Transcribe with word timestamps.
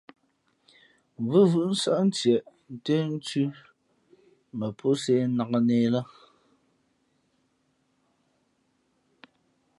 Vʉvʉ́ʼ 1.29 1.67
nsάʼ 1.73 1.99
ntieʼ 2.07 2.43
ntə́nthʉ́ 2.73 3.47
mα 4.57 4.67
pō 4.77 4.87
sē 5.03 5.13
nnāk 5.29 5.49
nehē 5.67 5.87
lά. 5.93 6.01